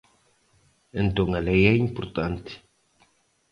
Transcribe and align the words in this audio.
Entón 1.03 1.29
a 1.39 1.41
lei 1.47 1.61
é 1.73 1.75
importante. 1.87 2.53